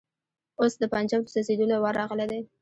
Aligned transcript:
اوس 0.59 0.73
د 0.81 0.83
پنجاب 0.93 1.23
د 1.25 1.31
سوځېدلو 1.33 1.75
وار 1.83 1.95
راغلی 2.01 2.25
دی. 2.31 2.41